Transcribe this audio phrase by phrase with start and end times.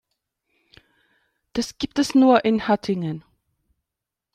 [1.53, 3.23] Das gibt es nur in Hattingen